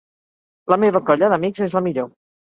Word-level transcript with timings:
La 0.73 0.77
meva 0.83 1.01
colla 1.09 1.29
d'amics 1.33 1.61
és 1.67 1.75
la 1.79 1.83
millor. 1.89 2.09